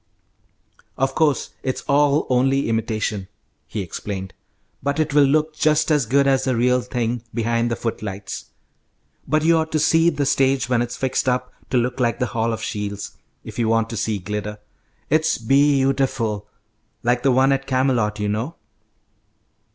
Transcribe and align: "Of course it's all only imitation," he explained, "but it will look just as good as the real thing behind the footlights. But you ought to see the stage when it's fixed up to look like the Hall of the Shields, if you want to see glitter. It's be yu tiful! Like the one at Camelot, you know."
"Of 0.97 1.13
course 1.13 1.51
it's 1.61 1.83
all 1.83 2.25
only 2.27 2.69
imitation," 2.69 3.27
he 3.67 3.81
explained, 3.81 4.33
"but 4.81 4.99
it 4.99 5.13
will 5.13 5.25
look 5.25 5.53
just 5.55 5.91
as 5.91 6.07
good 6.07 6.25
as 6.25 6.43
the 6.45 6.55
real 6.55 6.81
thing 6.81 7.21
behind 7.35 7.69
the 7.69 7.75
footlights. 7.75 8.45
But 9.27 9.43
you 9.43 9.57
ought 9.57 9.71
to 9.73 9.77
see 9.79 10.09
the 10.09 10.25
stage 10.25 10.67
when 10.67 10.81
it's 10.81 10.97
fixed 10.97 11.29
up 11.29 11.53
to 11.69 11.77
look 11.77 11.99
like 11.99 12.17
the 12.17 12.25
Hall 12.33 12.51
of 12.51 12.61
the 12.61 12.65
Shields, 12.65 13.15
if 13.43 13.59
you 13.59 13.67
want 13.69 13.91
to 13.91 13.95
see 13.97 14.17
glitter. 14.17 14.57
It's 15.11 15.37
be 15.37 15.77
yu 15.77 15.93
tiful! 15.93 16.47
Like 17.03 17.21
the 17.21 17.31
one 17.31 17.51
at 17.51 17.67
Camelot, 17.67 18.19
you 18.19 18.29
know." 18.29 18.55